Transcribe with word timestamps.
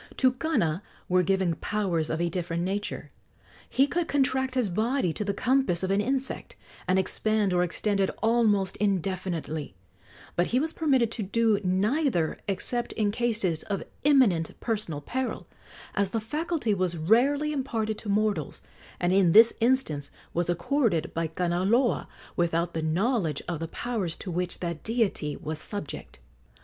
To 0.17 0.31
Kana 0.31 0.81
were 1.07 1.21
given 1.21 1.53
powers 1.57 2.09
of 2.09 2.19
a 2.19 2.27
different 2.27 2.63
nature. 2.63 3.11
He 3.69 3.85
could 3.85 4.07
contract 4.07 4.55
his 4.55 4.71
body 4.71 5.13
to 5.13 5.23
the 5.23 5.31
compass 5.31 5.83
of 5.83 5.91
an 5.91 6.01
insect, 6.01 6.55
and 6.87 6.97
expand 6.97 7.53
or 7.53 7.61
extend 7.61 7.99
it 7.99 8.09
almost 8.23 8.77
indefinitely; 8.77 9.75
but 10.35 10.47
he 10.47 10.59
was 10.59 10.73
permitted 10.73 11.11
to 11.11 11.21
do 11.21 11.59
neither 11.63 12.39
except 12.47 12.93
in 12.93 13.11
cases 13.11 13.61
of 13.61 13.83
imminent 14.01 14.59
personal 14.59 15.01
peril, 15.01 15.45
as 15.93 16.09
the 16.09 16.19
faculty 16.19 16.73
was 16.73 16.97
rarely 16.97 17.53
imparted 17.53 17.99
to 17.99 18.09
mortals, 18.09 18.63
and 18.99 19.13
in 19.13 19.33
this 19.33 19.53
instance 19.61 20.09
was 20.33 20.49
accorded 20.49 21.13
by 21.13 21.27
Kanaloa 21.27 22.07
without 22.35 22.73
the 22.73 22.81
knowledge 22.81 23.43
of 23.47 23.59
the 23.59 23.67
powers 23.67 24.15
to 24.15 24.31
which 24.31 24.61
that 24.61 24.81
deity 24.81 25.35
was 25.37 25.59
subject. 25.59 26.19